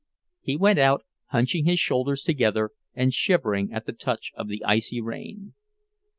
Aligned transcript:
He 0.41 0.57
went 0.57 0.79
out, 0.79 1.03
hunching 1.27 1.65
his 1.65 1.77
shoulders 1.79 2.23
together 2.23 2.71
and 2.95 3.13
shivering 3.13 3.71
at 3.71 3.85
the 3.85 3.93
touch 3.93 4.31
of 4.35 4.47
the 4.47 4.63
icy 4.65 4.99
rain. 4.99 5.53